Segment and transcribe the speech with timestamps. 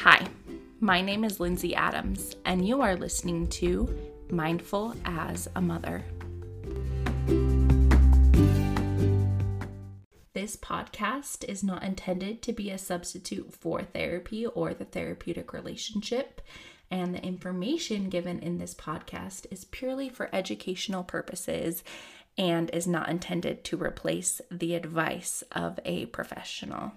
[0.00, 0.26] Hi,
[0.78, 3.88] my name is Lindsay Adams, and you are listening to
[4.30, 6.04] Mindful as a Mother.
[10.34, 16.42] This podcast is not intended to be a substitute for therapy or the therapeutic relationship,
[16.90, 21.82] and the information given in this podcast is purely for educational purposes
[22.36, 26.92] and is not intended to replace the advice of a professional.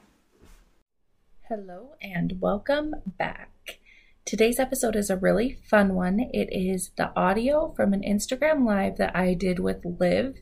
[1.50, 3.80] Hello and welcome back.
[4.24, 6.20] Today's episode is a really fun one.
[6.32, 10.36] It is the audio from an Instagram live that I did with Liv.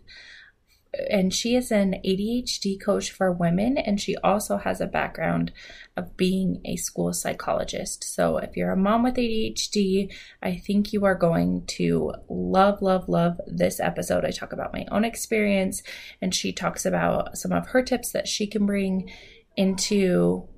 [1.10, 5.54] And she is an ADHD coach for women, and she also has a background
[5.96, 8.04] of being a school psychologist.
[8.04, 10.14] So, if you're a mom with ADHD,
[10.44, 14.26] I think you are going to love, love, love this episode.
[14.26, 15.84] I talk about my own experience,
[16.22, 19.10] and she talks about some of her tips that she can bring
[19.56, 20.50] into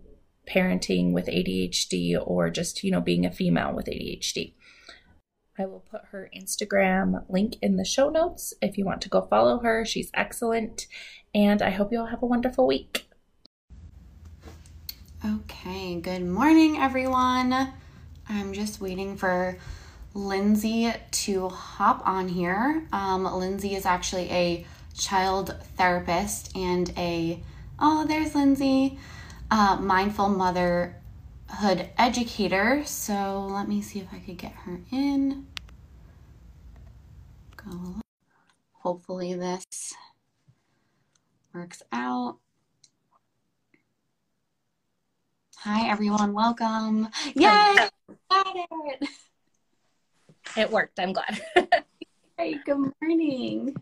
[0.49, 4.53] parenting with ADHD or just, you know, being a female with ADHD.
[5.57, 9.27] I will put her Instagram link in the show notes if you want to go
[9.29, 9.85] follow her.
[9.85, 10.87] She's excellent.
[11.35, 13.05] And I hope you all have a wonderful week.
[15.25, 17.73] Okay, good morning, everyone.
[18.29, 19.57] I'm just waiting for
[20.13, 22.87] Lindsay to hop on here.
[22.93, 24.65] Um, Lindsay is actually a
[24.97, 27.43] child therapist and a,
[27.79, 28.97] oh, there's Lindsay
[29.51, 32.83] uh, mindful motherhood educator.
[32.85, 35.47] So let me see if I could get her in.
[37.57, 38.01] Go.
[38.73, 39.93] Hopefully this
[41.53, 42.37] works out.
[45.57, 47.09] Hi everyone, welcome.
[47.35, 47.89] Yay!
[48.29, 49.09] Got it.
[50.55, 50.99] It worked.
[50.99, 51.41] I'm glad.
[52.37, 53.75] hey, good morning.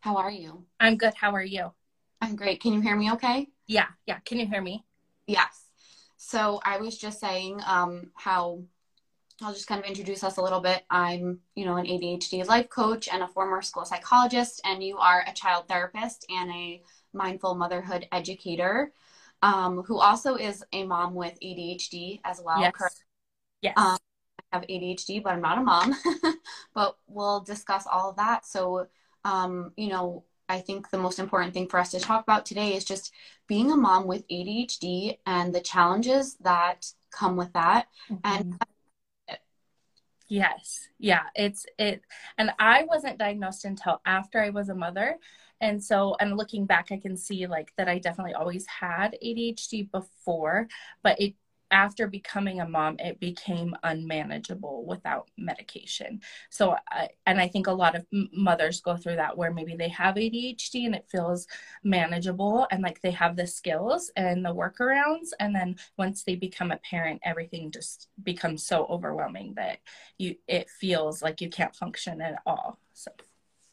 [0.00, 0.64] How are you?
[0.78, 1.14] I'm good.
[1.14, 1.72] How are you?
[2.20, 2.60] I'm great.
[2.60, 3.48] Can you hear me okay?
[3.66, 4.18] Yeah, yeah.
[4.20, 4.84] Can you hear me?
[5.26, 5.64] Yes.
[6.16, 8.62] So I was just saying um, how
[9.42, 10.84] I'll just kind of introduce us a little bit.
[10.90, 15.24] I'm, you know, an ADHD life coach and a former school psychologist, and you are
[15.26, 16.82] a child therapist and a
[17.14, 18.92] mindful motherhood educator,
[19.40, 22.60] um, who also is a mom with ADHD as well.
[22.60, 23.02] Yes.
[23.62, 23.74] Yes.
[23.78, 23.98] Um,
[24.52, 25.96] I have ADHD, but I'm not a mom.
[26.74, 28.46] but we'll discuss all of that.
[28.46, 28.88] So,
[29.24, 32.74] um, you know, I think the most important thing for us to talk about today
[32.74, 33.12] is just
[33.46, 37.86] being a mom with ADHD and the challenges that come with that.
[38.10, 38.18] Mm-hmm.
[38.24, 39.38] And
[40.28, 42.02] yes, yeah, it's it.
[42.36, 45.18] And I wasn't diagnosed until after I was a mother.
[45.60, 49.90] And so, and looking back, I can see like that I definitely always had ADHD
[49.90, 50.68] before,
[51.02, 51.34] but it
[51.70, 56.20] after becoming a mom, it became unmanageable without medication.
[56.50, 59.88] So, I, and I think a lot of mothers go through that where maybe they
[59.88, 61.46] have ADHD and it feels
[61.84, 65.30] manageable and like they have the skills and the workarounds.
[65.38, 69.78] And then once they become a parent, everything just becomes so overwhelming that
[70.18, 72.78] you, it feels like you can't function at all.
[72.94, 73.10] So.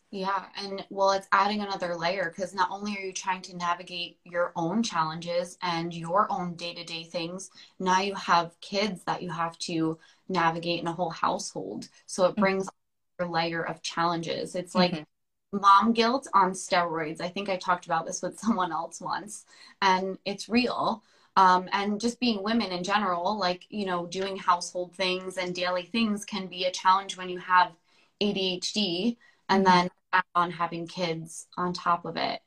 [0.10, 4.20] Yeah, and well, it's adding another layer because not only are you trying to navigate
[4.24, 9.22] your own challenges and your own day to day things, now you have kids that
[9.22, 11.90] you have to navigate in a whole household.
[12.06, 12.42] So it mm-hmm.
[12.42, 13.26] brings mm-hmm.
[13.26, 14.56] a layer of challenges.
[14.56, 15.60] It's like mm-hmm.
[15.60, 17.20] mom guilt on steroids.
[17.20, 19.44] I think I talked about this with someone else once,
[19.82, 21.04] and it's real.
[21.36, 25.84] Um, and just being women in general, like, you know, doing household things and daily
[25.84, 27.74] things can be a challenge when you have
[28.22, 29.18] ADHD
[29.50, 29.80] and mm-hmm.
[29.80, 29.90] then
[30.36, 32.40] on having kids on top of it.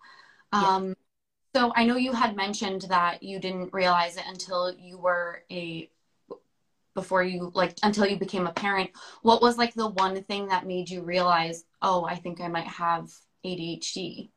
[0.52, 0.94] Um, yeah.
[1.54, 5.90] So I know you had mentioned that you didn't realize it until you were a
[6.94, 8.90] before you like until you became a parent.
[9.22, 12.66] What was like the one thing that made you realize, oh, I think I might
[12.66, 13.10] have
[13.44, 14.30] ADHD?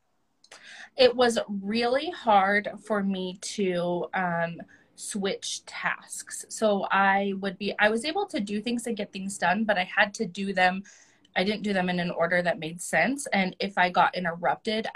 [0.95, 4.61] It was really hard for me to um,
[4.95, 6.45] switch tasks.
[6.49, 9.77] So I would be, I was able to do things and get things done, but
[9.77, 10.83] I had to do them
[11.35, 13.27] I didn't do them in an order that made sense.
[13.27, 14.87] And if I got interrupted,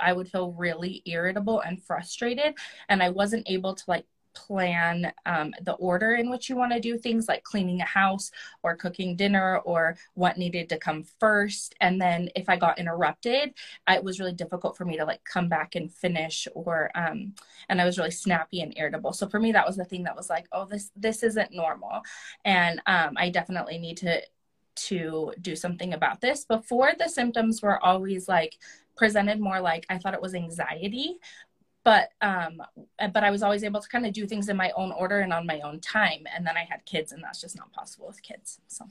[0.00, 2.54] I, would feel really irritable and frustrated.
[2.88, 4.04] And I wasn't able to like
[4.34, 8.30] plan um, the order in which you want to do things like cleaning a house
[8.62, 13.54] or cooking dinner or what needed to come first and then if i got interrupted
[13.88, 17.32] it was really difficult for me to like come back and finish or um,
[17.68, 20.16] and i was really snappy and irritable so for me that was the thing that
[20.16, 22.02] was like oh this this isn't normal
[22.44, 24.20] and um, i definitely need to
[24.76, 26.44] to do something about this.
[26.44, 28.56] Before, the symptoms were always like
[28.96, 31.18] presented more like I thought it was anxiety,
[31.84, 32.62] but um
[33.12, 35.32] but I was always able to kind of do things in my own order and
[35.32, 36.24] on my own time.
[36.34, 38.60] And then I had kids, and that's just not possible with kids.
[38.68, 38.86] So,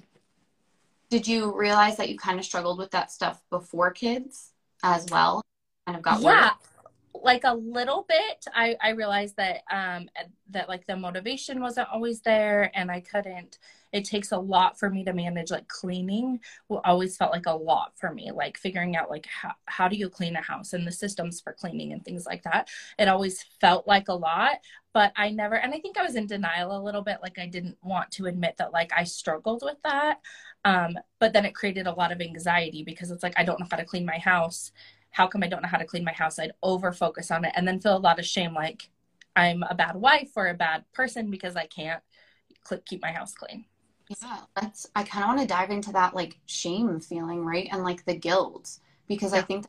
[1.10, 4.52] did you realize that you kind of struggled with that stuff before kids
[4.84, 5.42] as well?
[5.86, 6.52] Kind of got yeah.
[7.14, 10.10] like a little bit i i realized that um
[10.50, 13.60] that like the motivation wasn't always there and i couldn't
[13.94, 16.40] it takes a lot for me to manage like cleaning
[16.84, 20.10] always felt like a lot for me like figuring out like how, how do you
[20.10, 22.68] clean a house and the systems for cleaning and things like that.
[22.98, 24.58] It always felt like a lot
[24.94, 27.48] but i never and i think i was in denial a little bit like i
[27.48, 30.20] didn't want to admit that like i struggled with that
[30.66, 33.68] um, but then it created a lot of anxiety because it's like i don't know
[33.70, 34.72] how to clean my house.
[35.12, 36.40] How come i don't know how to clean my house?
[36.40, 38.90] I'd over focus on it and then feel a lot of shame like
[39.36, 42.02] i'm a bad wife or a bad person because i can't
[42.86, 43.66] keep my house clean
[44.10, 47.68] yeah, that's I kind of want to dive into that like shame feeling, right?
[47.72, 49.40] And like the guilt because yeah.
[49.40, 49.66] I think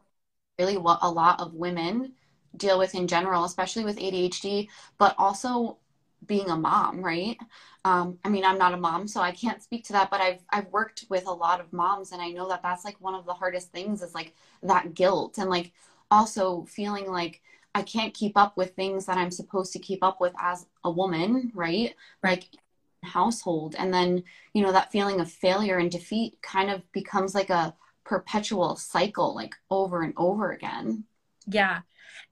[0.59, 2.15] really what a lot of women
[2.57, 5.79] deal with in general, especially with ADHD, but also
[6.27, 7.39] being a mom, right?
[7.85, 10.45] Um, I mean, I'm not a mom, so I can't speak to that, but I've
[10.51, 13.27] I've worked with a lot of moms, and I know that that's like one of
[13.27, 15.73] the hardest things is like that guilt and like
[16.11, 17.43] also feeling like
[17.75, 20.91] I can't keep up with things that I'm supposed to keep up with as a
[20.91, 21.95] woman, right?
[22.23, 22.49] Like
[23.05, 23.75] household.
[23.79, 27.75] And then you know that feeling of failure and defeat kind of becomes like a
[28.05, 31.05] perpetual cycle like over and over again.
[31.47, 31.81] Yeah.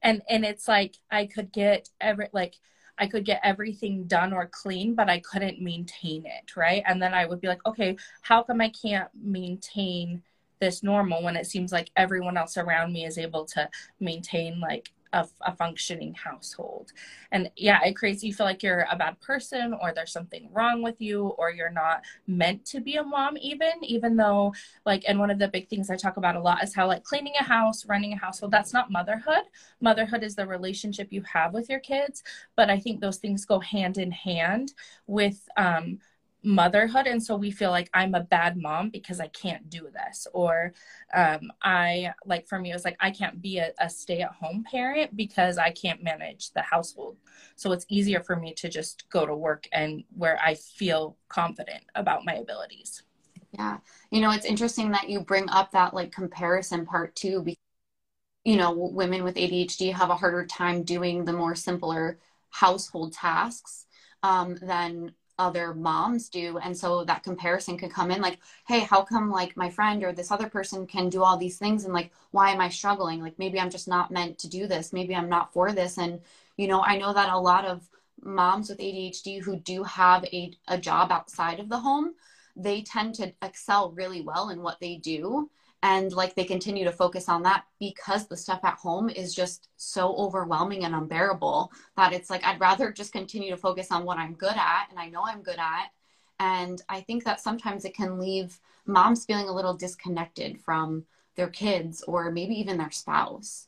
[0.02, 2.54] And and it's like i could get every like
[2.98, 6.82] i could get everything done or clean but i couldn't maintain it right?
[6.86, 10.22] And then i would be like okay how come i can't maintain
[10.60, 14.92] this normal when it seems like everyone else around me is able to maintain like
[15.12, 16.92] a, a functioning household.
[17.30, 20.82] And yeah, it creates you feel like you're a bad person or there's something wrong
[20.82, 24.54] with you or you're not meant to be a mom even even though
[24.84, 27.04] like and one of the big things I talk about a lot is how like
[27.04, 29.44] cleaning a house, running a household, that's not motherhood.
[29.80, 32.22] Motherhood is the relationship you have with your kids,
[32.56, 34.72] but I think those things go hand in hand
[35.06, 35.98] with um
[36.44, 40.26] motherhood and so we feel like i'm a bad mom because i can't do this
[40.32, 40.72] or
[41.14, 45.16] um, i like for me it was like i can't be a, a stay-at-home parent
[45.16, 47.16] because i can't manage the household.
[47.56, 51.84] So it's easier for me to just go to work and where i feel confident
[51.94, 53.02] about my abilities.
[53.52, 53.78] Yeah.
[54.10, 57.58] You know it's interesting that you bring up that like comparison part too because
[58.44, 62.18] you know women with adhd have a harder time doing the more simpler
[62.50, 63.86] household tasks
[64.22, 65.12] um, than
[65.42, 66.58] other moms do.
[66.58, 70.12] And so that comparison could come in like hey how come like my friend or
[70.12, 71.84] this other person can do all these things?
[71.84, 73.20] And like why am i struggling?
[73.20, 74.92] Like maybe i'm just not meant to do this.
[74.92, 75.98] Maybe i'm not for this.
[75.98, 76.20] And
[76.56, 77.88] you know i know that a lot of
[78.22, 82.14] moms with adhd who do have a, a job outside of the home
[82.54, 85.50] they tend to excel really well in what they do
[85.82, 89.68] and like they continue to focus on that because the stuff at home is just
[89.76, 94.18] so overwhelming and unbearable that it's like I'd rather just continue to focus on what
[94.18, 95.88] I'm good at and I know I'm good at.
[96.38, 101.04] And I think that sometimes it can leave moms feeling a little disconnected from
[101.36, 103.66] their kids or maybe even their spouse.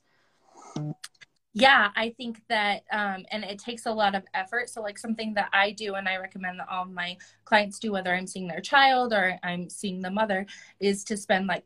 [1.57, 4.69] Yeah i think that um, and it takes a lot of effort.
[4.69, 8.13] So like something that i do and i recommend that all my clients do whether
[8.13, 10.47] i'm seeing their child or i'm seeing the mother
[10.81, 11.65] is to spend like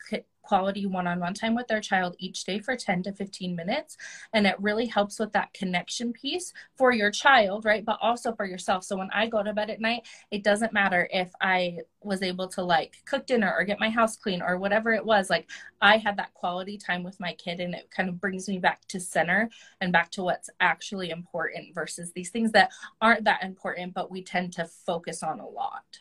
[0.49, 3.97] quality one-on-one time with their child each day for 10 to 15 minutes.
[4.33, 7.85] And it really helps with that connection piece for your child right?
[7.85, 8.85] But also for yourself.
[8.85, 12.49] So when i go to bed at night it doesn't matter if i was able
[12.49, 15.49] to like cook dinner or get my house clean or whatever it was like
[15.81, 18.87] i had that quality time with my kid and it kind of brings me back
[18.87, 19.51] to center
[19.81, 24.23] and back to what's actually important versus these things that aren't that important but we
[24.23, 26.01] tend to focus on a lot.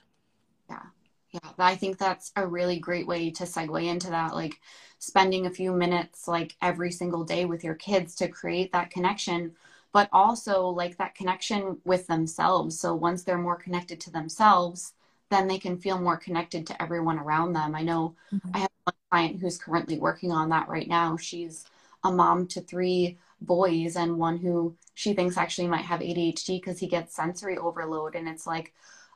[0.69, 0.87] Yeah
[1.31, 4.33] yeah, I think that's a really great way to segue into that.
[4.33, 4.59] Like
[4.99, 9.53] spending a few minutes like every single day with your kids to create that connection,
[9.91, 12.79] but also like that connection with themselves.
[12.79, 14.93] So once they're more connected to themselves,
[15.29, 17.75] then they can feel more connected to everyone around them.
[17.75, 18.49] I know mm-hmm.
[18.53, 21.17] I have one client who's currently working on that right now.
[21.17, 21.65] She's
[22.03, 26.79] a mom to three boys and one who she thinks actually might have ADHD because
[26.79, 28.15] he gets sensory overload.
[28.15, 28.73] And it's like,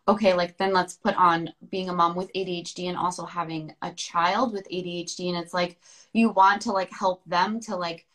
[0.07, 3.91] okay, like then let's put on being a mom with ADHD and also having a
[3.93, 5.29] child with ADHD.
[5.29, 5.79] And it's like
[6.13, 8.07] you want to like help them to like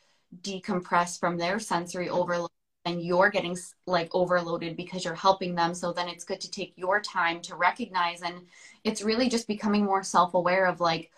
[0.42, 2.50] decompress from their sensory overload
[2.84, 5.74] and you're getting like overloaded because you're helping them.
[5.74, 8.22] So then it's good to take your time to recognize.
[8.22, 8.46] And
[8.84, 11.10] it's really just becoming more self aware of like,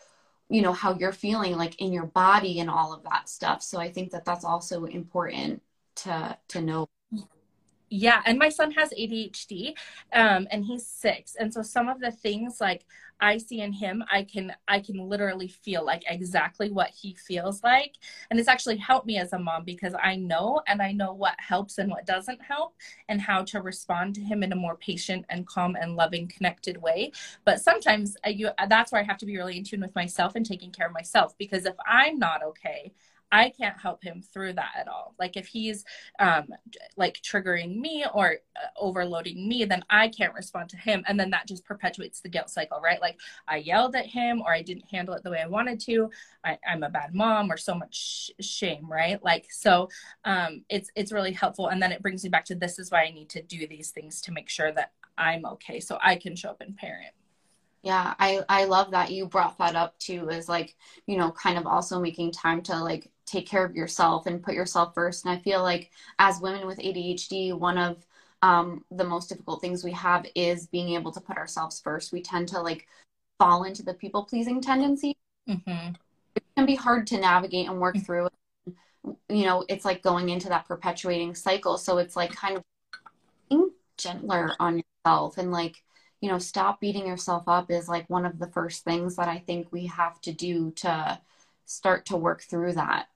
[0.48, 3.62] you know, how you're feeling like in your body and all of that stuff.
[3.62, 5.62] So I think that that's also important
[5.96, 6.88] to, to know
[7.90, 9.74] yeah and my son has adhd
[10.12, 12.84] um, and he's six and so some of the things like
[13.20, 17.62] i see in him i can i can literally feel like exactly what he feels
[17.62, 17.94] like
[18.30, 21.34] and it's actually helped me as a mom because i know and i know what
[21.38, 22.74] helps and what doesn't help
[23.08, 26.80] and how to respond to him in a more patient and calm and loving connected
[26.80, 27.10] way
[27.44, 29.94] but sometimes I, uh, you, that's where i have to be really in tune with
[29.94, 32.92] myself and taking care of myself because if i'm not okay
[33.30, 35.14] I can't help him through that at all.
[35.18, 35.84] Like if he's
[36.18, 36.48] um,
[36.96, 41.04] like triggering me or uh, overloading me, then I can't respond to him.
[41.06, 43.00] And then that just perpetuates the guilt cycle, right?
[43.00, 46.10] Like I yelled at him or I didn't handle it the way I wanted to.
[46.44, 47.94] I, am a bad mom or so much
[48.40, 49.22] sh- shame, right?
[49.22, 49.88] Like, so
[50.24, 51.68] um, it's, it's really helpful.
[51.68, 53.90] And then it brings me back to this is why I need to do these
[53.90, 55.80] things to make sure that I'm okay.
[55.80, 57.12] So I can show up and parent.
[57.82, 60.74] Yeah, I I love that you brought that up too is like,
[61.06, 64.54] you know, kind of also making time to like take care of yourself and put
[64.54, 65.24] yourself first.
[65.24, 68.04] And I feel like as women with ADHD, one of
[68.42, 72.12] um, the most difficult things we have is being able to put ourselves first.
[72.12, 72.86] We tend to like
[73.38, 75.16] fall into the people pleasing tendency.
[75.48, 75.94] Mm-hmm.
[76.34, 78.04] It can be hard to navigate and work mm-hmm.
[78.04, 78.28] through.
[79.28, 81.78] You know, it's like going into that perpetuating cycle.
[81.78, 82.62] So it's like kind of
[83.48, 85.82] being gentler on yourself and like
[86.20, 89.38] you know, stop beating yourself up is like one of the first things that I
[89.38, 91.20] think we have to do to
[91.64, 93.08] start to work through that.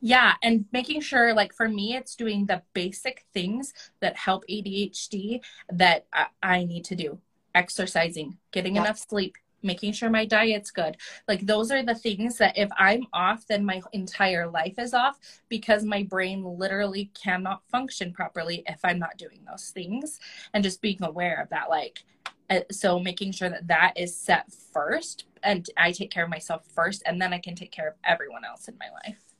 [0.00, 5.40] Yeah, and making sure, like for me, it's doing the basic things that help ADHD
[5.72, 7.18] that I, I need to do
[7.54, 8.82] exercising, getting yeah.
[8.82, 10.96] enough sleep, making sure my diet's good.
[11.28, 15.18] Like those are the things that if I'm off, then my entire life is off
[15.48, 20.20] because my brain literally cannot function properly if I'm not doing those things.
[20.54, 22.04] And just being aware of that, like,
[22.50, 26.64] uh, so making sure that that is set first and I take care of myself
[26.74, 29.31] first, and then I can take care of everyone else in my life.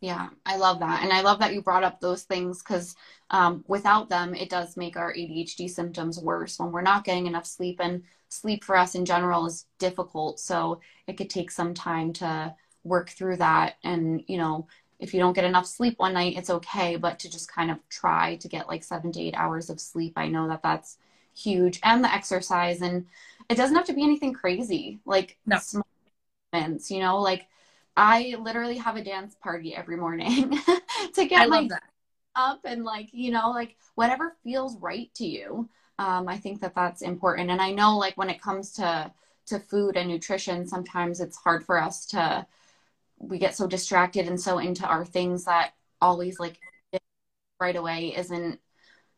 [0.00, 1.02] Yeah, I love that.
[1.02, 2.94] And I love that you brought up those things because
[3.30, 7.46] um, without them, it does make our ADHD symptoms worse when we're not getting enough
[7.46, 7.80] sleep.
[7.82, 10.40] And sleep for us in general is difficult.
[10.40, 13.74] So it could take some time to work through that.
[13.84, 14.66] And, you know,
[14.98, 16.96] if you don't get enough sleep one night, it's okay.
[16.96, 20.14] But to just kind of try to get like seven to eight hours of sleep,
[20.16, 20.96] I know that that's
[21.36, 21.78] huge.
[21.82, 22.80] And the exercise.
[22.80, 23.04] And
[23.50, 25.58] it doesn't have to be anything crazy, like no.
[25.58, 25.86] small
[26.52, 27.48] moments, you know, like
[27.96, 30.58] I literally have a dance party every morning
[31.14, 31.68] to get my
[32.36, 35.68] up and like, you know, like whatever feels right to you.
[35.98, 37.50] Um, I think that that's important.
[37.50, 39.12] And I know like when it comes to,
[39.46, 42.46] to food and nutrition, sometimes it's hard for us to,
[43.18, 46.58] we get so distracted and so into our things that always like
[47.60, 48.58] right away isn't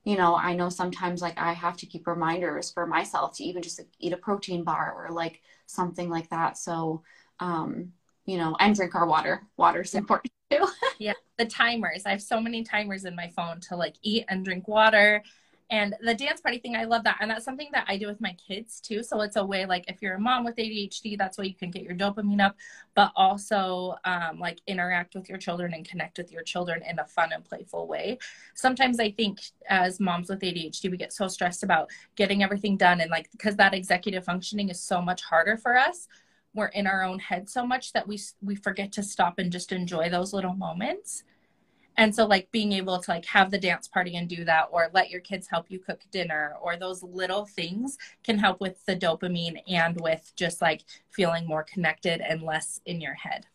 [0.05, 3.63] you know i know sometimes like i have to keep reminders for myself to even
[3.63, 7.03] just like, eat a protein bar or like something like that so
[7.39, 7.93] um
[8.27, 9.43] you know, and drink our water.
[9.57, 10.67] Water's important too.
[10.99, 12.05] yeah, the timers.
[12.07, 15.23] I have so many timers in my phone to like eat and drink water.
[15.73, 17.17] And the dance party thing, I love that.
[17.21, 19.03] And that's something that I do with my kids too.
[19.03, 21.71] So it's a way, like, if you're a mom with ADHD, that's why you can
[21.71, 22.57] get your dopamine up,
[22.95, 27.07] but also um, like interact with your children and connect with your children in a
[27.07, 28.19] fun and playful way.
[28.55, 33.01] Sometimes I think as moms with ADHD, we get so stressed about getting everything done.
[33.01, 36.07] And like, because that executive functioning is so much harder for us
[36.55, 39.73] we're in our own head so much that we we forget to stop and just
[39.73, 41.25] enjoy those little moments.
[41.97, 44.91] And so like being able to like have the dance party and do that or
[44.95, 48.97] let your kids help you cook dinner or those little things can help with the
[48.97, 53.47] dopamine and with just like feeling more connected and less in your head.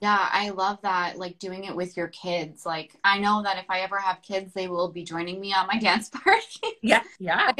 [0.00, 2.66] Yeah i love that like doing it with your kids.
[2.66, 5.66] Like i know that if i ever have kids they will be joining me on
[5.68, 6.78] my dance party.
[6.82, 7.52] Yeah yeah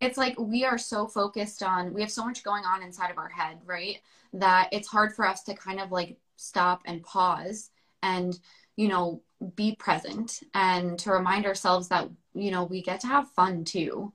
[0.00, 3.18] it's like we are so focused on we have so much going on inside of
[3.18, 4.00] our head right?
[4.32, 7.70] That it's hard for us to kind of like stop and pause
[8.02, 8.38] and
[8.76, 9.22] you know
[9.54, 14.12] be present and to remind ourselves that you know we get to have fun too.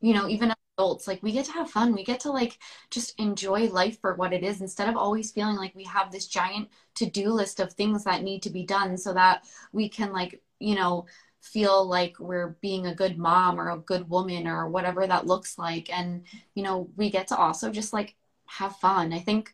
[0.00, 1.94] You know even adults like we get to have fun.
[1.94, 2.58] We get to like
[2.90, 6.26] just enjoy life for what it is instead of always feeling like we have this
[6.26, 10.42] giant to-do list of things that need to be done so that we can like
[10.58, 11.06] you know
[11.44, 15.58] feel like we're being a good mom or a good woman or whatever that looks
[15.58, 15.94] like.
[15.96, 16.24] And
[16.54, 19.12] you know we get to also just like have fun.
[19.12, 19.52] I think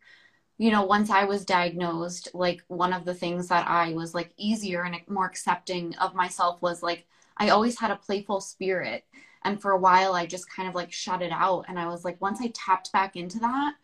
[0.58, 4.30] you know once i was diagnosed like one of the things that i was like
[4.36, 7.06] easier and more accepting of myself was like
[7.38, 9.04] i always had a playful spirit.
[9.42, 11.64] And for a while i just kind of like shut it out.
[11.68, 13.74] And i was like once i tapped back into that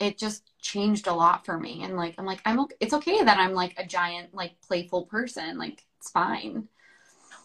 [0.00, 1.82] it just changed a lot for me.
[1.82, 5.06] And like i'm like i'm okay it's okay that i'm like a giant like playful
[5.06, 5.58] person.
[5.58, 6.68] Like it's fine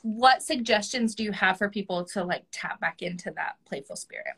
[0.04, 4.36] what suggestions do you have for people to like tap back into that playful spirit?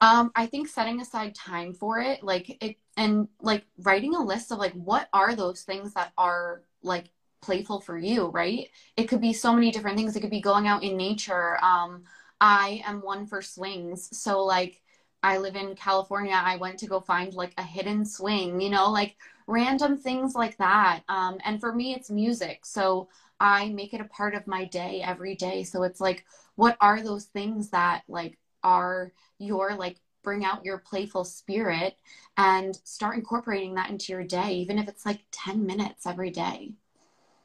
[0.00, 4.50] Um, I think setting aside time for it, like it, and like writing a list
[4.50, 8.68] of like what are those things that are like playful for you, right?
[8.96, 10.16] It could be so many different things.
[10.16, 11.62] It could be going out in nature.
[11.62, 12.04] Um,
[12.40, 14.82] I am one for swings, so like
[15.22, 16.32] I live in California.
[16.34, 19.16] I went to go find like a hidden swing, you know, like
[19.46, 21.02] random things like that.
[21.08, 22.64] Um, and for me, it's music.
[22.64, 23.08] So
[23.40, 25.64] I make it a part of my day every day.
[25.64, 26.24] So it's like,
[26.56, 31.96] what are those things that like are your like bring out your playful spirit
[32.36, 36.74] and start incorporating that into your day, even if it's like 10 minutes every day.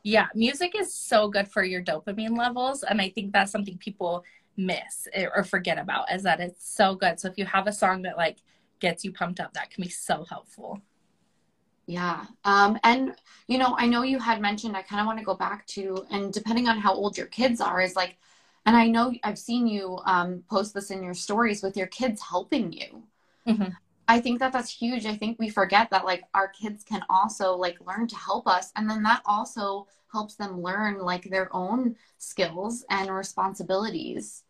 [0.04, 2.84] Yeah, music is so good for your dopamine levels.
[2.84, 4.24] And I think that's something people
[4.58, 7.20] miss eh, or forget about is that it's so good.
[7.20, 8.38] So if you have a song that like
[8.80, 10.82] gets you pumped up, that can be so helpful.
[11.88, 12.26] Yeah.
[12.44, 13.14] Um, and,
[13.48, 16.06] you know, I know you had mentioned, I kind of want to go back to,
[16.10, 18.18] and depending on how old your kids are, is like,
[18.66, 22.22] and I know I've seen you um, post this in your stories with your kids
[22.22, 23.04] helping you.
[23.48, 23.70] Mm-hmm.
[24.08, 25.06] I think that that's huge.
[25.06, 28.72] I think we forget that like our kids can also like learn to help us.
[28.76, 34.44] And then that also helps them learn like their own skills and responsibilities.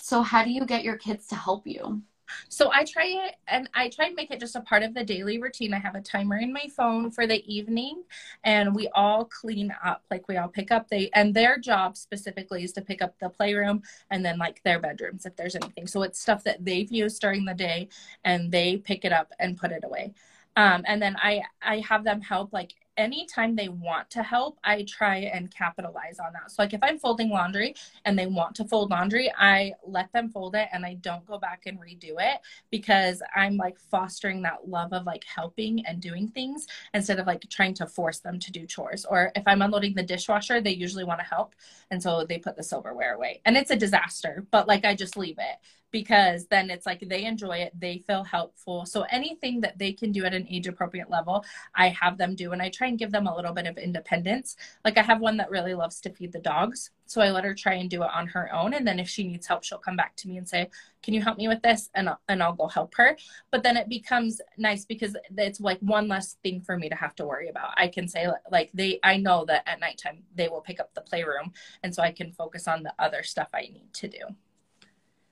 [0.00, 2.02] So, how do you get your kids to help you?
[2.48, 5.04] So I try it and I try and make it just a part of the
[5.04, 5.74] daily routine.
[5.74, 8.02] I have a timer in my phone for the evening
[8.44, 10.02] and we all clean up.
[10.10, 13.28] Like we all pick up they and their job specifically is to pick up the
[13.28, 15.86] playroom and then like their bedrooms if there's anything.
[15.86, 17.88] So it's stuff that they've used during the day
[18.24, 20.14] and they pick it up and put it away.
[20.56, 24.84] Um, and then I I have them help like anytime they want to help, I
[24.86, 26.50] try and capitalize on that.
[26.50, 30.28] So, like if I'm folding laundry and they want to fold laundry, I let them
[30.28, 32.40] fold it and I don't go back and redo it
[32.70, 37.42] because I'm like fostering that love of like helping and doing things instead of like
[37.48, 39.04] trying to force them to do chores.
[39.04, 41.54] Or if I'm unloading the dishwasher, they usually want to help.
[41.90, 43.40] And so they put the silverware away.
[43.44, 45.56] And it's a disaster, but like I just leave it
[45.90, 48.86] because then it's like they enjoy it, they feel helpful.
[48.86, 51.44] So anything that they can do at an age appropriate level,
[51.74, 52.52] I have them do.
[52.52, 54.56] And I try and give them a little bit of independence.
[54.84, 56.90] Like I have one that really loves to feed the dogs.
[57.06, 58.72] So I let her try and do it on her own.
[58.72, 60.70] And then if she needs help, she'll come back to me and say,
[61.02, 61.90] Can you help me with this?
[61.94, 63.16] And, I'll, and I'll go help her.
[63.50, 67.16] But then it becomes nice because it's like one less thing for me to have
[67.16, 67.74] to worry about.
[67.76, 71.00] I can say, like, they, I know that at nighttime they will pick up the
[71.00, 71.52] playroom.
[71.82, 74.20] And so I can focus on the other stuff I need to do.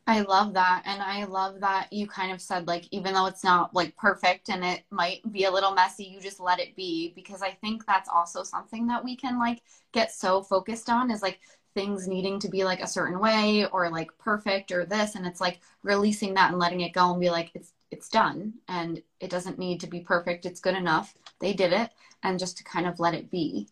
[0.09, 0.85] I love that.
[0.87, 4.49] And I love that you kind of said, like, even though it's not like perfect
[4.49, 7.12] and it might be a little messy, you just let it be.
[7.15, 9.62] Because I think that's also something that we can like
[9.93, 11.41] get so focused on is like
[11.75, 15.14] things needing to be like a certain way or like perfect or this.
[15.14, 18.55] And it's like releasing that and letting it go and be like, it's, it's done
[18.66, 20.47] and it doesn't need to be perfect.
[20.47, 21.12] It's good enough.
[21.38, 21.90] They did it.
[22.23, 23.68] And just to kind of let it be.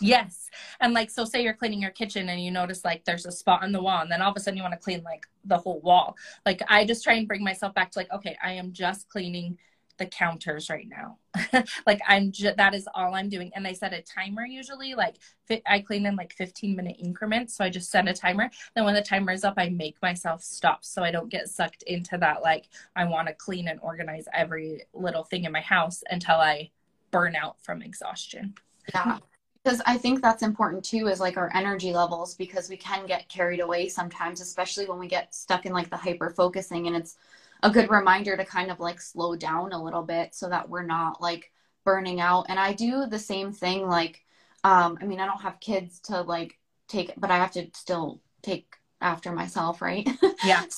[0.00, 0.39] Yes.
[0.80, 3.62] And like, so say you're cleaning your kitchen and you notice like there's a spot
[3.62, 5.58] on the wall, and then all of a sudden you want to clean like the
[5.58, 6.16] whole wall.
[6.46, 9.58] Like, I just try and bring myself back to like, okay, I am just cleaning
[9.98, 11.18] the counters right now.
[11.86, 13.52] like, I'm just, that is all I'm doing.
[13.54, 17.54] And I set a timer usually, like, fit, I clean in like 15 minute increments.
[17.54, 18.50] So I just set a timer.
[18.74, 21.82] Then when the timer is up, I make myself stop so I don't get sucked
[21.82, 26.02] into that, like, I want to clean and organize every little thing in my house
[26.10, 26.70] until I
[27.10, 28.54] burn out from exhaustion.
[28.94, 29.18] Yeah
[29.62, 33.28] because i think that's important too is like our energy levels because we can get
[33.28, 37.16] carried away sometimes especially when we get stuck in like the hyper focusing and it's
[37.62, 40.82] a good reminder to kind of like slow down a little bit so that we're
[40.82, 41.52] not like
[41.84, 44.24] burning out and i do the same thing like
[44.64, 48.20] um i mean i don't have kids to like take but i have to still
[48.42, 50.08] take after myself right
[50.44, 50.64] yeah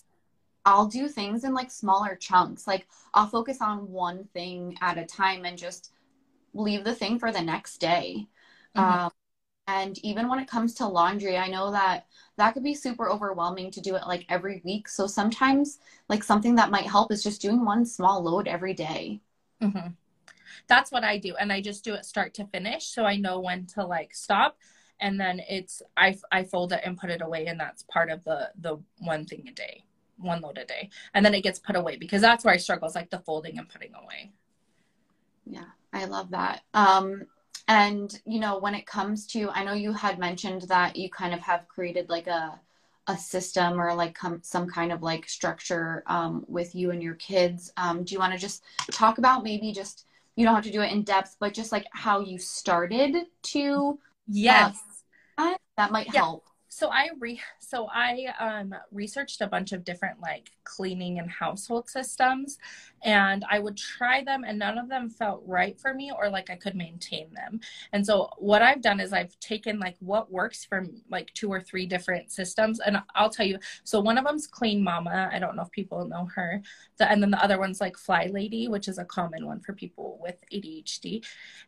[0.65, 2.67] I'll do things in like smaller chunks.
[2.67, 5.93] Like I'll focus on one thing at a time and just
[6.55, 8.29] leave the thing for the next day.
[8.77, 9.05] Mm-hmm.
[9.05, 9.11] Um,
[9.69, 12.07] and even when it comes to laundry, I know that
[12.37, 14.89] that could be super overwhelming to do it like every week.
[14.89, 19.21] So sometimes, like something that might help is just doing one small load every day.
[19.63, 19.89] Mm-hmm.
[20.67, 23.41] That's what I do, and I just do it start to finish, so I know
[23.41, 24.59] when to like stop.
[25.01, 28.25] And then it's I I fold it and put it away, and that's part of
[28.25, 29.85] the the one thing a day,
[30.17, 32.89] one load a day, and then it gets put away because that's where I struggle
[32.89, 34.33] is like the folding and putting away.
[35.47, 36.63] Yeah, I love that.
[36.75, 37.27] Um,
[37.69, 41.33] and you know when it comes to i know you had mentioned that you kind
[41.33, 42.61] of have created like a
[43.09, 47.15] a system or like com- some kind of like structure um, with you and your
[47.15, 47.73] kids.
[47.77, 50.81] Um, do you want to just talk about maybe just you don't have to do
[50.81, 53.99] it in depth but just like how you started to
[54.29, 54.79] yes.
[55.37, 56.21] uh, that might yeah.
[56.21, 56.45] help.
[56.69, 61.89] So i re so i um researched a bunch of different like cleaning and household
[61.89, 62.59] systems
[63.05, 66.51] and i would try them and none of them felt right for me or like
[66.51, 67.61] i could maintain them.
[67.93, 71.61] And so what i've done is i've taken like what works from like two or
[71.61, 75.31] three different systems and i'll tell you so one of them's clean mama.
[75.33, 76.63] I don't know if people know her.
[76.99, 79.73] The, and then the other one's like fly lady which is a common one for
[79.73, 81.25] people with adhd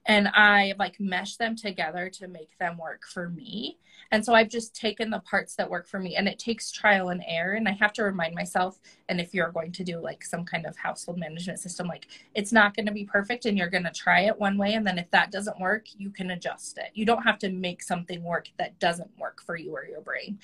[0.07, 3.79] and i like meshed them together to make them work for me.
[4.11, 7.09] And so i've just taken the parts that work for me and it takes trial
[7.09, 10.25] and error and i have to remind myself and if you're going to do like
[10.25, 13.71] some kind of household management system like it's not going to be perfect and you're
[13.71, 14.75] going to try it one way.
[14.75, 16.91] And then if that doesn't work you can adjust it.
[16.95, 20.39] You don't have to make something work that doesn't work for you or your brain.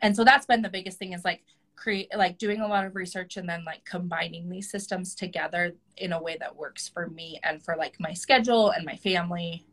[0.00, 1.42] And so that's been the biggest thing is like
[1.76, 6.12] create like doing a lot of research and then like combining these systems together in
[6.12, 9.64] a way that works for me and for like my schedule and my family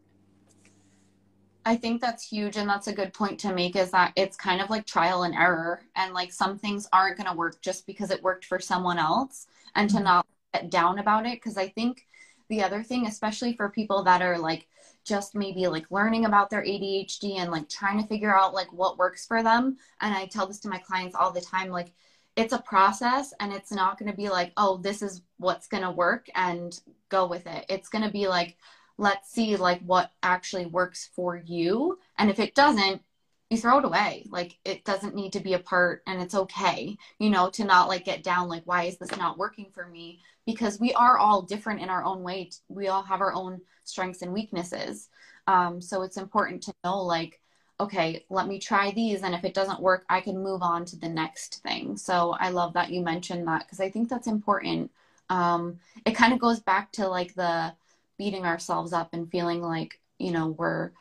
[1.65, 4.61] I think that's huge and that's a good point to make is that it's kind
[4.61, 8.11] of like trial and error and like some things aren't going to work just because
[8.11, 10.05] it worked for someone else and to mm-hmm.
[10.05, 12.05] not get down about it because I think
[12.49, 14.67] the other thing especially for people that are like
[15.05, 18.97] just maybe like learning about their ADHD and like trying to figure out like what
[18.97, 21.91] works for them and I tell this to my clients all the time like
[22.35, 25.83] it's a process and it's not going to be like oh this is what's going
[25.83, 28.57] to work and go with it it's going to be like
[28.99, 31.97] let's see like what actually works for you.
[32.17, 33.01] And if it doesn't
[33.49, 34.27] you throw it away.
[34.29, 37.88] Like it doesn't need to be a part and it's okay you know to not
[37.88, 40.21] like get down like why is this not working for me?
[40.45, 42.51] Because we are all different in our own way.
[42.67, 45.09] We all have our own strengths and weaknesses.
[45.47, 47.41] Um, so it's important to know like
[47.79, 49.23] okay let me try these.
[49.23, 51.97] And if it doesn't work i can move on to the next thing.
[51.97, 54.91] So i love that you mentioned that because i think that's important.
[55.31, 57.73] Um, it kind of goes back to like the
[58.19, 60.91] beating ourselves up and feeling like you know we're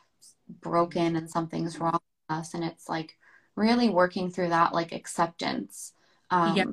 [0.49, 2.55] broken and something's wrong with us.
[2.55, 3.17] And it's like
[3.55, 5.93] really working through that like acceptance.
[6.31, 6.65] Um yeah.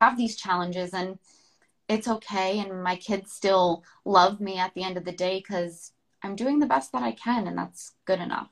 [0.00, 1.18] have these challenges and
[1.88, 2.58] it's okay.
[2.58, 5.92] And my kids still love me at the end of the day because
[6.24, 8.50] i'm doing the best that i can and that's good enough.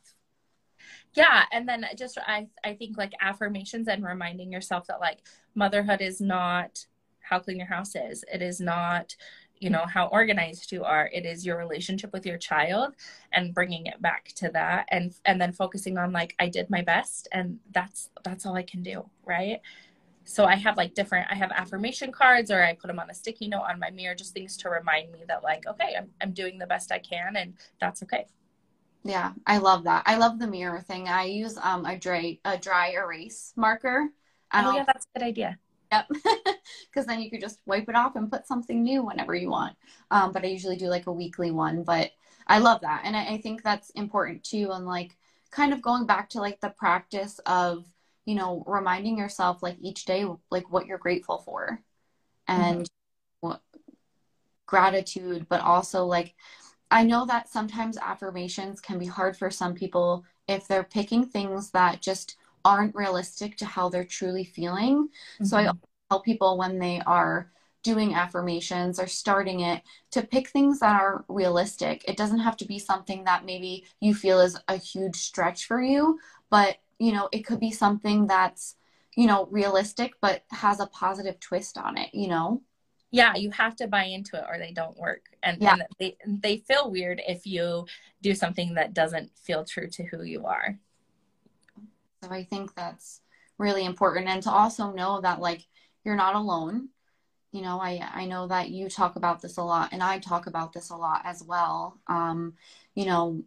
[1.14, 1.44] Yeah.
[1.50, 5.18] And then just i i think like affirmations and reminding yourself that like
[5.54, 6.86] motherhood is not
[7.20, 8.24] how clean your house is.
[8.32, 9.14] It is not
[9.60, 12.94] you know how organized you are it is your relationship with your child
[13.32, 16.82] and bringing it back to that and and then focusing on like i did my
[16.82, 19.60] best and that's that's all i can do right?
[20.24, 23.14] So i have like different i have affirmation cards or i put them on a
[23.14, 26.32] sticky note on my mirror just things to remind me that like okay i'm, I'm
[26.32, 28.26] doing the best i can and that's okay.
[29.04, 30.04] Yeah i love that.
[30.06, 31.08] I love the mirror thing.
[31.08, 34.08] I use um a dry a dry erase marker.
[34.52, 35.58] And oh I'll, yeah that's a good idea
[35.92, 36.10] Yep.
[36.86, 39.76] Because then you could just wipe it off and put something new whenever you want.
[40.10, 41.84] Um, but I usually do like a weekly one.
[41.84, 42.10] But
[42.48, 43.02] I love that.
[43.04, 44.70] And I, I think that's important too.
[44.72, 45.16] And like
[45.52, 47.86] kind of going back to like the practice of,
[48.24, 51.80] you know, reminding yourself like each day, like what you're grateful for
[52.48, 52.88] and
[53.44, 53.56] mm-hmm.
[54.66, 56.34] gratitude, but also like,
[56.90, 61.70] I know that sometimes affirmations can be hard for some people if they're picking things
[61.70, 65.08] that just aren't realistic to how they're truly feeling.
[65.08, 65.44] Mm-hmm.
[65.44, 66.22] So I mm-hmm.
[66.24, 67.50] people when they are
[67.82, 72.04] doing affirmations or starting it to pick things that are realistic.
[72.06, 75.80] It doesn't have to be something that maybe you feel is a huge stretch for
[75.80, 76.18] you,
[76.50, 78.76] but you know, it could be something that's,
[79.16, 82.62] you know, realistic but has a positive twist on it, you know?
[83.10, 85.22] Yeah, you have to buy into it or they don't work.
[85.42, 85.72] And, yeah.
[85.72, 87.86] and they they feel weird if you
[88.22, 90.78] do something that doesn't feel true to who you are.
[92.22, 93.20] So I think that's
[93.58, 94.28] really important.
[94.28, 95.66] And to also know that like
[96.04, 96.88] you're not alone.
[97.52, 100.46] You know, I, I know that you talk about this a lot and I talk
[100.46, 101.98] about this a lot as well.
[102.06, 102.54] Um,
[102.94, 103.42] you know,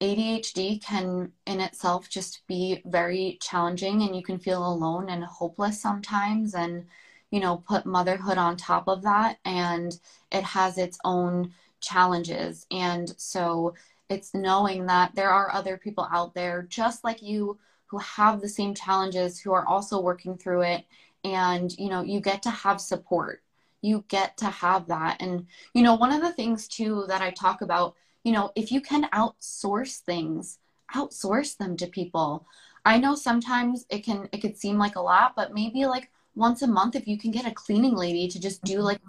[0.00, 5.80] ADHD can in itself just be very challenging and you can feel alone and hopeless
[5.80, 6.86] sometimes and
[7.30, 9.98] you know put motherhood on top of that and
[10.30, 13.74] it has its own challenges and so
[14.08, 18.48] it's knowing that there are other people out there just like you who have the
[18.48, 20.84] same challenges who are also working through it.
[21.24, 23.42] And you know you get to have support.
[23.82, 25.20] You get to have that.
[25.20, 28.72] And you know one of the things too that i talk about you know if
[28.72, 30.58] you can outsource things
[30.94, 32.46] outsource them to people.
[32.84, 36.62] I know sometimes it can it could seem like a lot but maybe like once
[36.62, 39.00] a month if you can get a cleaning lady to just do like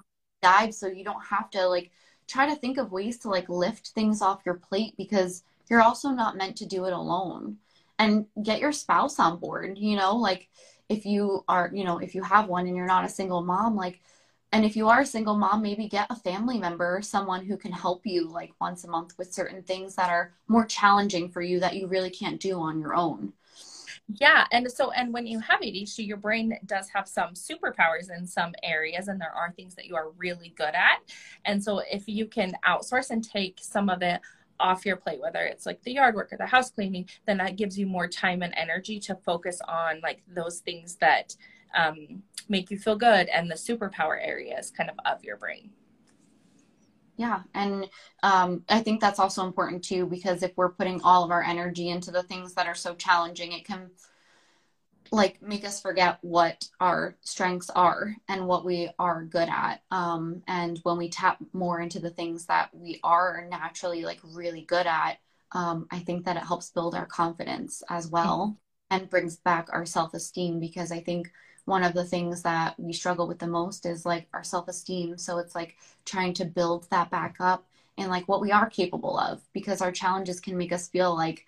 [0.42, 1.92] dive so you don't have to like
[2.28, 6.10] try to think of ways to like lift things off your plate because you're also
[6.10, 7.58] not meant to do it alone
[8.00, 10.50] and get your spouse on board you know like
[10.88, 13.76] if you are you know if you have one and you're not a single mom
[13.76, 14.02] like
[14.52, 17.72] and if you are a single mom maybe get a family member someone who can
[17.72, 21.60] help you like once a month with certain things that are more challenging for you
[21.60, 23.34] that you really can't do on your own.
[24.08, 28.26] Yeah and so and when you have adhd your brain does have some superpowers in
[28.26, 31.00] some areas and there are things that you are really good at.
[31.46, 34.22] And so if you can outsource and take some of it
[34.60, 37.56] off your plate, whether it's like the yard work or the house cleaning, then that
[37.56, 41.36] gives you more time and energy to focus on like those things that
[41.76, 45.70] um, make you feel good and the superpower areas kind of of your brain.
[47.18, 47.90] Yeah, and
[48.24, 51.90] um, I think that's also important too because if we're putting all of our energy
[51.90, 53.90] into the things that are so challenging, it can
[55.12, 59.82] like make us forget what our strengths are and what we are good at.
[59.92, 64.62] Um, and when we tap more into the things that we are naturally like really
[64.62, 65.18] good at
[65.52, 68.58] um, i think that it helps build our confidence as well
[68.92, 71.32] and brings back our self-esteem because i think
[71.70, 75.18] one of the things that we struggle with the most is like our self-esteem.
[75.18, 77.68] So it's like trying to build that back up
[77.98, 81.46] and like what we are capable of because our challenges can make us feel like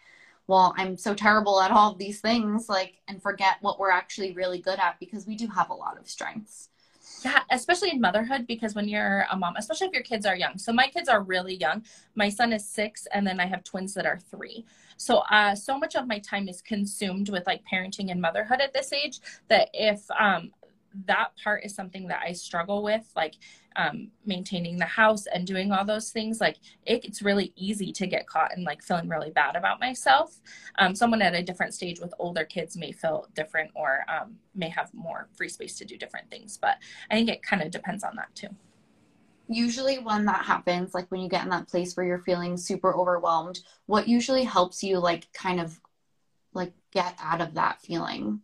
[0.48, 4.60] well i'm so terrible at all these things like and forget what we're actually really
[4.60, 6.70] good at because we do have a lot of strengths
[7.24, 10.58] yeah, especially in motherhood, because when you're a mom, especially if your kids are young.
[10.58, 11.84] So my kids are really young.
[12.16, 14.66] My son is six, and then I have twins that are three.
[14.98, 18.74] So uh, so much of my time is consumed with like parenting and motherhood at
[18.74, 20.52] this age that if um,
[21.06, 23.36] that part is something that I struggle with, like
[23.76, 28.08] um, maintaining the house and doing all those things, like it, it's really easy to
[28.08, 30.40] get caught in like feeling really bad about myself.
[30.78, 34.70] Um, someone at a different stage with older kids may feel different or um, may
[34.70, 36.78] have more free space to do different things, but
[37.10, 38.50] I think it kind of depends on that too.
[39.48, 42.96] Usually, when that happens, like when you get in that place where you're feeling super
[42.96, 45.80] overwhelmed, what usually helps you, like, kind of
[46.54, 48.42] like get out of that feeling?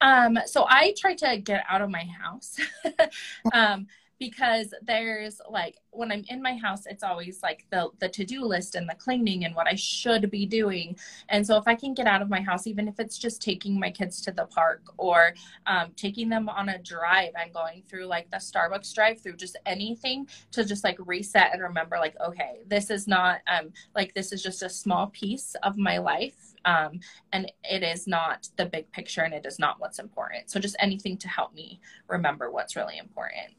[0.00, 2.56] Um, so I try to get out of my house.
[3.52, 3.86] um,
[4.18, 8.44] because there's like when I'm in my house, it's always like the the to do
[8.44, 10.96] list and the cleaning and what I should be doing.
[11.28, 13.78] And so if I can get out of my house, even if it's just taking
[13.78, 15.34] my kids to the park or
[15.66, 19.56] um, taking them on a drive and going through like the Starbucks drive through, just
[19.66, 24.32] anything to just like reset and remember like okay, this is not um like this
[24.32, 27.00] is just a small piece of my life um,
[27.32, 30.76] and it is not the big picture and it is not what's important so just
[30.78, 33.54] anything to help me remember what's really important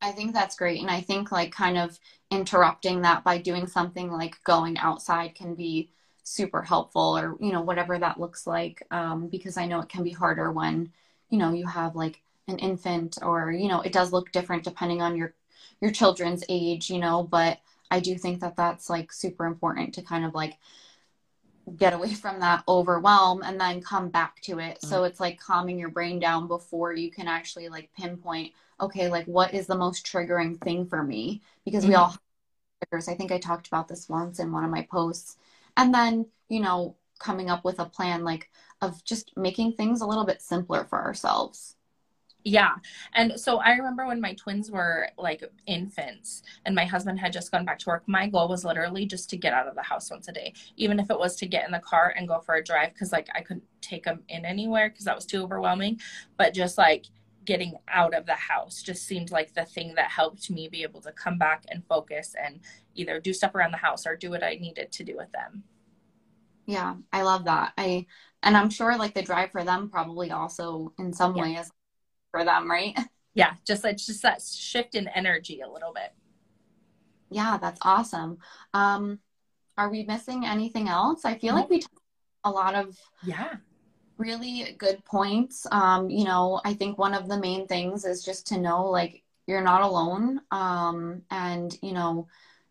[0.00, 0.80] I think that's great.
[0.80, 1.98] And I think like kind of
[2.30, 5.90] interrupting that by doing something like going outside can be
[6.24, 8.86] super helpful or, you know, whatever that looks like.
[8.90, 10.92] Um, because I know it can be harder when,
[11.30, 15.02] you know, you have like an infant or, you know, it does look different depending
[15.02, 15.34] on your,
[15.80, 17.58] your children's age, you know, but
[17.90, 20.58] I do think that that's like super important to kind of like
[21.76, 24.78] get away from that overwhelm and then come back to it.
[24.78, 24.86] Mm-hmm.
[24.86, 29.26] So it's like calming your brain down before you can actually like pinpoint okay, like
[29.26, 31.42] what is the most triggering thing for me?
[31.64, 31.90] Because mm-hmm.
[31.90, 32.20] we all have
[32.82, 33.08] triggers.
[33.08, 35.36] I think I talked about this once in one of my posts.
[35.76, 38.50] And then, you know, coming up with a plan like
[38.80, 41.74] of just making things a little bit simpler for ourselves.
[42.44, 42.76] Yeah.
[43.14, 47.50] And so I remember when my twins were like infants and my husband had just
[47.50, 50.10] gone back to work, my goal was literally just to get out of the house
[50.10, 52.54] once a day, even if it was to get in the car and go for
[52.54, 56.00] a drive because like I couldn't take them in anywhere because that was too overwhelming.
[56.36, 57.06] But just like
[57.44, 61.00] getting out of the house just seemed like the thing that helped me be able
[61.00, 62.60] to come back and focus and
[62.94, 65.64] either do stuff around the house or do what I needed to do with them.
[66.66, 67.72] Yeah, I love that.
[67.76, 68.06] I
[68.42, 71.42] and I'm sure like the drive for them probably also in some yeah.
[71.42, 71.70] ways
[72.30, 72.96] for them, right?
[73.34, 76.12] Yeah, just it's just that shift in energy a little bit.
[77.30, 78.38] Yeah, that's awesome.
[78.74, 79.20] Um
[79.76, 81.24] are we missing anything else?
[81.24, 82.02] I feel like we talked
[82.42, 83.58] a lot of yeah
[84.18, 85.66] really good points.
[85.70, 89.22] Um, you know, I think one of the main things is just to know like
[89.46, 90.40] you're not alone.
[90.50, 92.26] Um, and you know,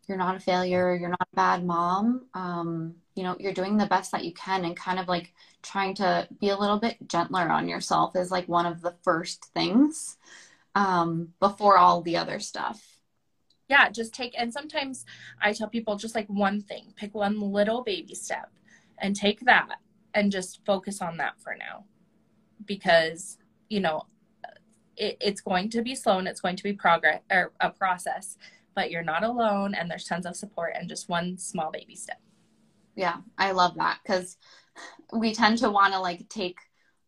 [0.08, 2.26] you're not a failure, you're not a bad mom.
[2.34, 5.95] Um, you know, you're doing the best that you can and kind of like trying
[5.95, 10.17] to be a little bit gentler on yourself is like one of the first things
[10.75, 12.82] um, before all the other stuff.
[13.67, 15.06] Yeah, just take, and sometimes
[15.41, 18.49] I tell people just like one thing, pick one little baby step
[18.99, 19.80] and take that
[20.13, 21.84] and just focus on that for now
[22.65, 23.38] because
[23.69, 24.06] you know
[24.95, 28.38] it, it's going to be slow and it's going to be progress or a process
[28.73, 32.19] but you're not alone and there's tons of support and just one small baby step
[32.98, 34.36] yeah i love that because
[35.14, 36.58] we tend to want to like take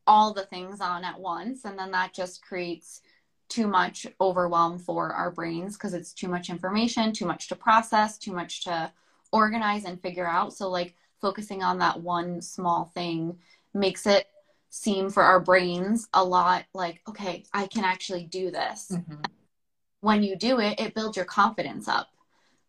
[0.07, 3.01] all the things on at once and then that just creates
[3.49, 8.17] too much overwhelm for our brains because it's too much information too much to process
[8.17, 8.91] too much to
[9.31, 10.53] organize and figure out.
[10.53, 13.37] So like focusing on that one small thing
[13.73, 14.27] makes it
[14.69, 18.91] seem for our brains a lot like okay i can actually do this.
[18.91, 19.15] Mm-hmm.
[20.01, 22.07] when you do it it builds your confidence up.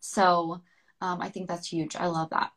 [0.01, 0.63] So
[1.01, 1.97] um, i think that's huge.
[1.97, 2.53] I love that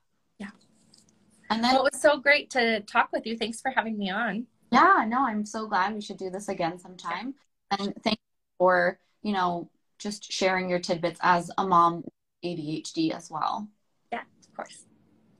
[1.49, 4.09] and then well, it was so great to talk with you thanks for having me
[4.09, 7.33] on yeah no i'm so glad we should do this again sometime
[7.71, 12.03] and thank you for you know just sharing your tidbits as a mom
[12.43, 13.67] adhd as well
[14.11, 14.85] yeah of course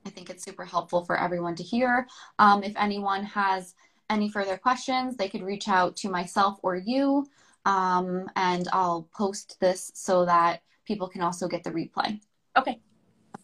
[0.05, 2.07] I think it's super helpful for everyone to hear.
[2.39, 3.73] Um, if anyone has
[4.09, 7.27] any further questions, they could reach out to myself or you,
[7.65, 12.19] um, and I'll post this so that people can also get the replay.
[12.57, 12.79] Okay.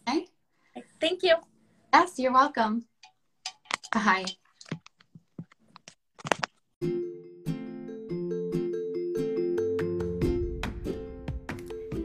[0.06, 0.26] Okay.
[1.00, 1.36] Thank you.
[1.92, 2.84] Yes, you're welcome.
[3.92, 4.24] Bye.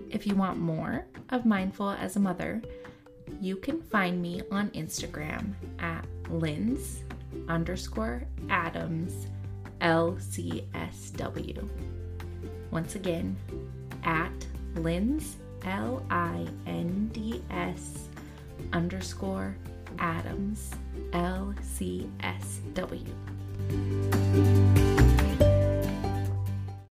[0.10, 2.63] If you want more of Mindful as a Mother,
[3.39, 7.02] you can find me on Instagram at Linds
[7.48, 9.28] underscore Adams
[9.82, 11.69] LCSW.
[12.71, 13.38] Once again,
[14.04, 14.32] at
[14.76, 18.10] Linds, L I N D S
[18.74, 19.56] underscore
[19.99, 20.71] Adams,
[21.12, 22.15] LCSW.